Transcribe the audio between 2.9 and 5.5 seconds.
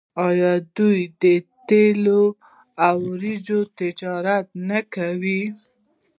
وریجو تجارت نه کوي؟